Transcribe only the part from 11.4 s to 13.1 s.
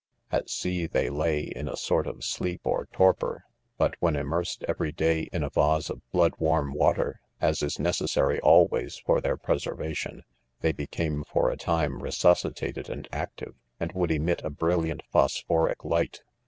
a time,, resusci tated and